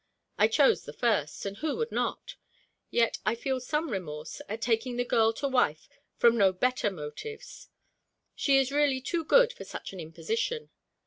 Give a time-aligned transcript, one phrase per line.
[0.39, 2.35] I chose the first; and who would not?
[2.89, 7.69] Yet I feel some remorse at taking the girl to wife from no better motives.
[8.33, 10.71] She is really too good for such an imposition.